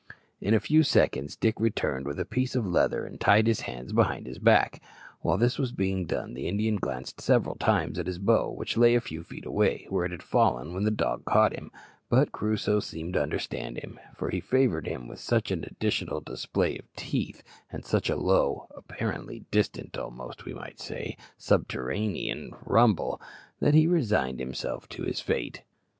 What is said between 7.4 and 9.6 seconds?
times at his bow, which lay a few feet